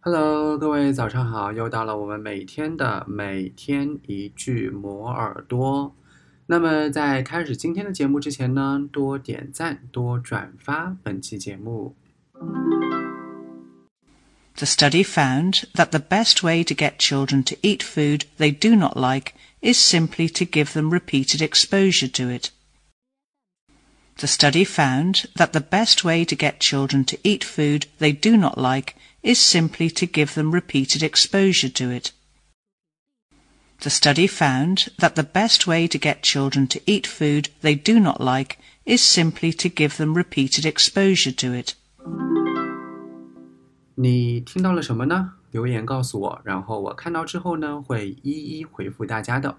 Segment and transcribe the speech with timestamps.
[0.00, 1.52] Hello，各位早上好！
[1.52, 5.94] 又到了我们每天的每天一句磨耳朵。
[6.46, 11.96] 那么在开始今天的节目之前呢，多点赞，多转发本期节目。
[14.54, 18.96] The study found that the best way to get children to eat food they do not
[18.96, 22.50] like is simply to give them repeated exposure to it.
[24.20, 28.36] The study found that the best way to get children to eat food they do
[28.36, 32.12] not like is simply to give them repeated exposure to it.
[33.80, 38.00] The study found that the best way to get children to eat food they do
[38.00, 41.74] not like is simply to give them repeated exposure to it.
[43.96, 45.32] 你听到了什么呢？
[45.50, 49.58] 留言告诉我，然后我看到之后呢，会一一回复大家的。